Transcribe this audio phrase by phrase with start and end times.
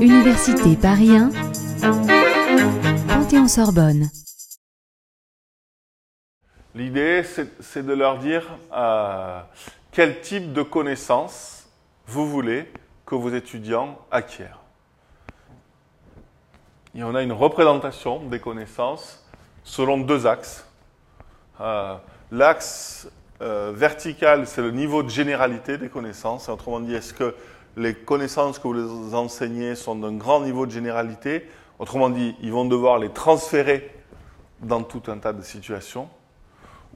[0.00, 1.30] Université Paris 1,
[3.08, 4.08] Panthéon-Sorbonne.
[6.74, 7.22] L'idée,
[7.60, 9.40] c'est de leur dire euh,
[9.92, 11.68] quel type de connaissances
[12.06, 12.70] vous voulez
[13.06, 14.60] que vos étudiants acquièrent.
[16.94, 19.24] Et on a une représentation des connaissances
[19.64, 20.66] selon deux axes.
[21.60, 21.96] Euh,
[22.30, 23.08] l'axe
[23.42, 26.48] euh, vertical, c'est le niveau de généralité des connaissances.
[26.48, 27.34] Autrement dit, est-ce que
[27.76, 31.46] les connaissances que vous enseignez sont d'un grand niveau de généralité?
[31.78, 33.90] Autrement dit, ils vont devoir les transférer
[34.60, 36.08] dans tout un tas de situations?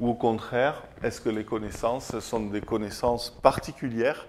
[0.01, 4.27] Ou au contraire, est-ce que les connaissances sont des connaissances particulières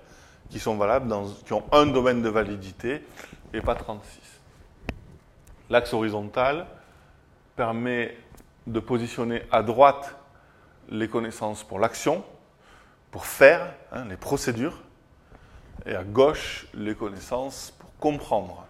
[0.50, 3.02] qui sont valables, dans, qui ont un domaine de validité
[3.53, 4.20] et pas 36
[5.70, 6.67] L'axe horizontal
[7.55, 8.17] permet
[8.67, 10.17] de positionner à droite
[10.91, 12.23] les connaissances pour l'action,
[13.09, 14.77] pour faire, hein, les procédures,
[15.86, 18.66] et à gauche les connaissances pour comprendre,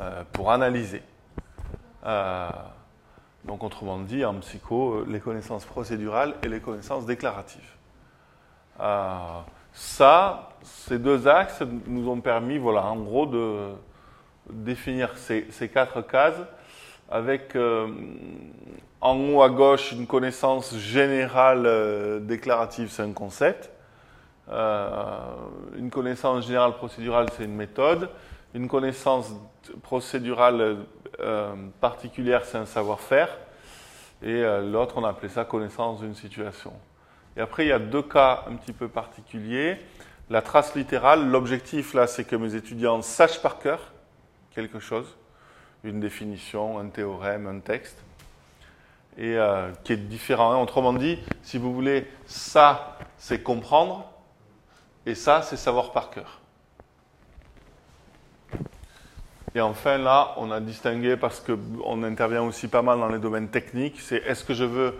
[0.00, 1.02] euh, pour analyser.
[2.04, 2.48] Euh,
[3.44, 7.70] donc autrement dit, en psycho, les connaissances procédurales et les connaissances déclaratives.
[8.80, 9.40] Euh,
[9.72, 13.72] ça, ces deux axes nous ont permis, voilà, en gros, de
[14.50, 16.40] définir ces quatre cases
[17.10, 17.56] avec
[19.00, 23.70] en haut à gauche une connaissance générale déclarative, c'est un concept.
[24.48, 25.18] Euh,
[25.76, 28.10] une connaissance générale procédurale, c'est une méthode.
[28.54, 29.32] Une connaissance
[29.82, 30.78] procédurale
[31.20, 33.28] euh, particulière, c'est un savoir-faire.
[34.22, 36.72] Et euh, l'autre, on appelait ça connaissance d'une situation.
[37.36, 39.78] Et après, il y a deux cas un petit peu particuliers.
[40.30, 43.92] La trace littérale, l'objectif là, c'est que mes étudiants sachent par cœur
[44.54, 45.16] quelque chose,
[45.84, 47.98] une définition, un théorème, un texte,
[49.18, 49.38] et
[49.84, 50.60] qui est différent.
[50.62, 54.10] Autrement dit, si vous voulez, ça, c'est comprendre,
[55.06, 56.40] et ça, c'est savoir par cœur.
[59.54, 63.48] Et enfin, là, on a distingué, parce qu'on intervient aussi pas mal dans les domaines
[63.48, 64.94] techniques, c'est est-ce que je veux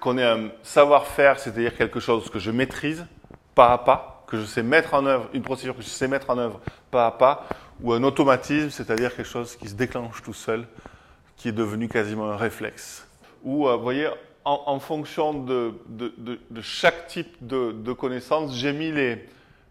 [0.00, 3.06] qu'on ait un savoir-faire, c'est-à-dire quelque chose que je maîtrise
[3.54, 6.30] pas à pas, que je sais mettre en œuvre, une procédure que je sais mettre
[6.30, 6.60] en œuvre
[6.90, 7.46] pas à pas,
[7.82, 10.66] ou un automatisme, c'est-à-dire quelque chose qui se déclenche tout seul,
[11.36, 13.06] qui est devenu quasiment un réflexe.
[13.42, 14.08] Ou, euh, vous voyez,
[14.44, 15.74] en, fonction de,
[16.60, 18.92] chaque type de, connaissance, j'ai mis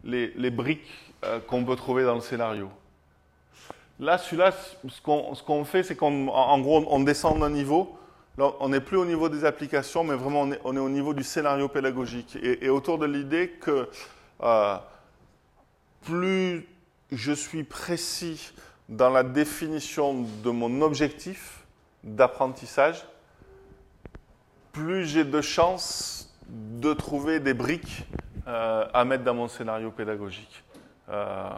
[0.04, 0.88] les, briques
[1.24, 2.70] euh, qu'on peut trouver dans le scénario.
[4.00, 4.52] Là, celui-là,
[4.88, 5.02] ce
[5.44, 7.98] qu'on fait, c'est qu'en gros, on descend d'un niveau.
[8.38, 11.14] on n'est plus au niveau des applications, mais vraiment, on est, on est au niveau
[11.14, 12.38] du scénario pédagogique.
[12.42, 13.88] Et, autour de l'idée que
[14.42, 14.78] euh,
[16.04, 16.66] plus
[17.12, 18.54] je suis précis
[18.90, 21.66] dans la définition de mon objectif
[22.04, 23.06] d'apprentissage,
[24.72, 28.06] plus j'ai de chances de trouver des briques
[28.48, 30.64] euh, à mettre dans mon scénario pédagogique.
[31.10, 31.50] Euh,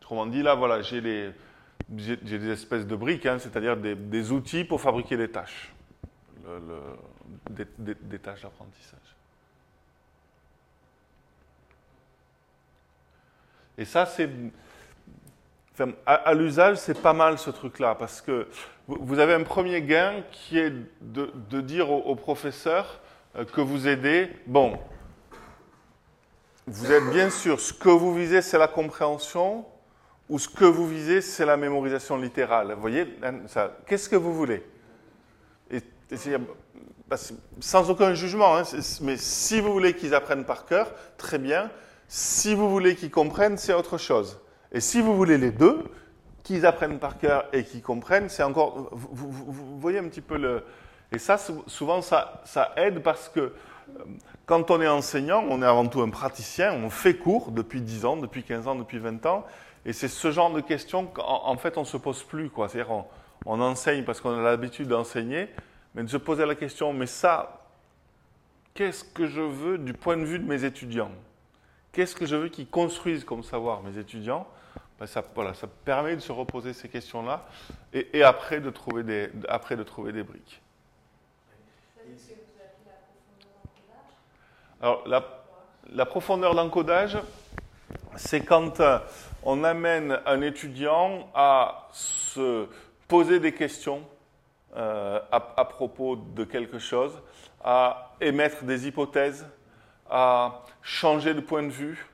[0.00, 5.16] autrement dit, là, voilà, j'ai des espèces de briques, hein, c'est-à-dire des, outils pour fabriquer
[5.16, 5.72] des tâches,
[7.50, 9.16] des, tâches d'apprentissage.
[13.78, 14.30] Et ça, c'est.
[16.06, 18.48] à, l'usage, c'est pas mal ce truc-là, parce que
[18.88, 23.00] vous avez un premier gain qui est de, dire au, professeur
[23.36, 24.78] euh, que vous aidez, bon,
[26.66, 29.64] vous êtes bien sûr, ce que vous visez, c'est la compréhension,
[30.28, 32.72] ou ce que vous visez, c'est la mémorisation littérale.
[32.72, 33.34] Vous voyez, hein,
[33.86, 34.64] qu'est-ce que vous voulez?
[35.70, 35.80] Et,
[37.06, 37.16] bah,
[37.60, 38.62] Sans aucun jugement, hein,
[39.02, 41.70] mais si vous voulez qu'ils apprennent par cœur, très bien.
[42.08, 44.40] Si vous voulez qu'ils comprennent, c'est autre chose.
[44.72, 45.84] Et si vous voulez les deux,
[46.46, 48.88] qu'ils apprennent par cœur et qu'ils comprennent, c'est encore.
[48.92, 50.62] Vous, voyez un petit peu le.
[51.10, 52.42] Et ça, souvent, ça,
[52.76, 53.52] aide parce que euh,
[54.44, 58.04] quand on est enseignant, on est avant tout un praticien, on fait cours depuis 10
[58.04, 59.44] ans, depuis 15 ans, depuis 20 ans,
[59.84, 62.50] et c'est ce genre de questions qu'en fait on ne se pose plus.
[62.56, 63.04] C'est-à-dire on,
[63.44, 65.48] on, enseigne parce qu'on a l'habitude d'enseigner,
[65.94, 67.66] mais de se poser la question, mais ça,
[68.74, 71.10] qu'est-ce que je veux du point de vue de mes étudiants?
[71.96, 74.46] Qu'est-ce que je veux qu'ils construisent comme savoir, mes étudiants
[75.00, 77.46] ben, ça, voilà, ça permet de se reposer ces questions-là
[77.94, 80.60] et, après, de trouver des, après de trouver des briques.
[84.82, 87.16] Alors, la, profondeur d'encodage,
[88.14, 88.98] c'est quand euh,
[89.42, 92.68] on amène un étudiant à se
[93.08, 94.02] poser des questions
[94.76, 97.18] euh, à, propos de quelque chose,
[97.64, 99.46] à émettre des hypothèses,
[100.10, 102.06] à changer de point de vue,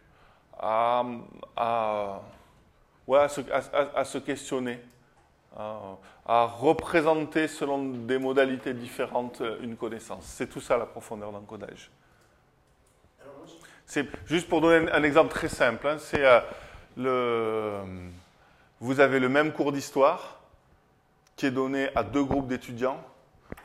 [0.58, 1.04] à
[3.06, 3.28] ouais, à,
[4.04, 4.80] se, questionner,
[5.56, 10.24] à, représenter selon des modalités différentes une connaissance.
[10.24, 11.90] C'est tout ça la profondeur d'encodage.
[13.86, 15.86] C'est juste pour donner un, exemple très simple.
[15.86, 16.40] Hein, c'est euh,
[16.96, 17.80] le,
[18.80, 20.40] vous avez le même cours d'histoire
[21.36, 23.02] qui est donné à deux groupes d'étudiants.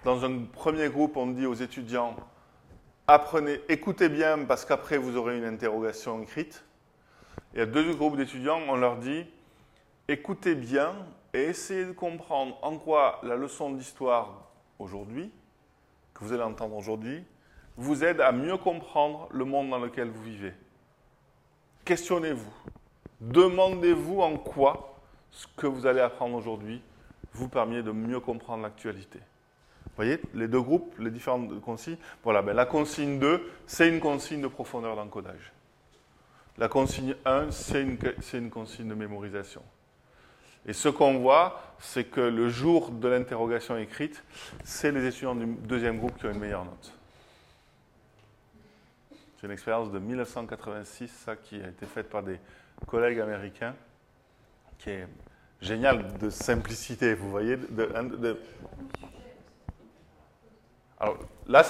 [0.04, 2.16] Dans un premier groupe, on dit aux étudiants
[3.08, 6.66] apprenez, écoutez bien parce qu'après vous aurez une interrogation écrite.
[7.56, 9.26] Et à deux groupes d'étudiants, on leur dit
[10.10, 10.94] écoutez bien
[11.34, 14.50] et essayez de comprendre en quoi la leçon d'histoire
[14.80, 15.32] aujourd'hui,
[16.14, 17.24] que vous allez entendre aujourd'hui,
[17.78, 20.54] vous aide à mieux comprendre le monde dans lequel vous vivez.
[21.86, 22.54] Questionnez-vous.
[23.22, 25.00] Demandez-vous en quoi
[25.32, 26.82] ce que vous allez apprendre aujourd'hui
[27.34, 29.20] vous permet de mieux comprendre l'actualité.
[29.98, 31.98] Vous voyez, les deux groupes, les différentes consignes.
[32.24, 35.52] Voilà, ben la consigne 2, c'est une consigne de profondeur d'encodage.
[36.60, 37.98] La consigne 1, c'est une,
[38.34, 39.64] une, consigne de mémorisation.
[40.68, 44.24] Et ce qu'on voit, c'est que le jour de l'interrogation écrite,
[44.64, 46.94] c'est les étudiants du deuxième groupe qui ont une meilleure note.
[49.40, 52.40] C'est une expérience de 1986, ça, qui a été faite par des
[52.86, 53.74] collègues américains,
[54.78, 55.08] qui est
[55.62, 57.58] génial de simplicité, vous voyez.
[57.58, 58.36] C'était
[61.48, 61.64] là,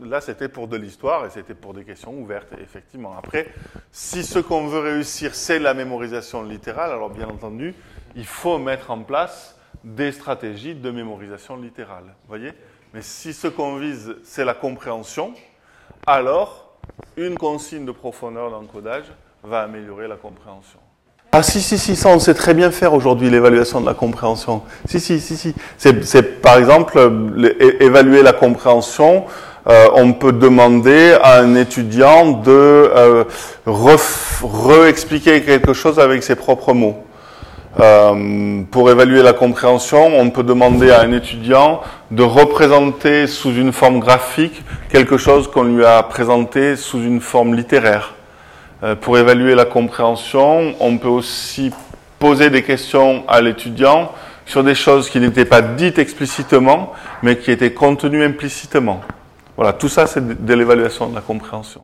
[0.00, 3.16] là, c'était pour de l'histoire et c'était pour des questions ouvertes, effectivement.
[3.16, 3.48] Après,
[3.92, 7.74] si ce qu'on veut réussir, c'est la mémorisation littérale, alors bien entendu,
[8.16, 12.52] il faut mettre en place des stratégies de mémorisation littérale, voyez?
[12.92, 15.32] Mais si ce qu'on vise, c'est la compréhension,
[16.06, 16.76] alors
[17.16, 19.06] une consigne de profondeur d'encodage
[19.44, 20.80] va améliorer la compréhension.
[21.32, 24.62] Ah si, si, si, ça on sait très bien faire aujourd'hui, l'évaluation de la compréhension.
[24.86, 25.54] Si, si, si, si.
[25.78, 26.98] C'est par exemple
[27.78, 29.24] évaluer la compréhension.
[29.68, 33.24] Euh, on peut demander à un étudiant de euh,
[33.66, 37.04] re-expliquer quelque chose avec ses propres mots.
[37.78, 43.72] Euh, pour évaluer la compréhension, on peut demander à un étudiant de représenter sous une
[43.72, 48.14] forme graphique quelque chose qu'on lui a présenté sous une forme littéraire.
[48.82, 51.70] Euh, pour évaluer la compréhension, on peut aussi
[52.18, 54.12] poser des questions à l'étudiant
[54.46, 56.92] sur des choses qui n'étaient pas dites explicitement,
[57.22, 59.00] mais qui étaient contenues implicitement.
[59.56, 61.78] Voilà, tout ça, c'est de l'évaluation de la compréhension.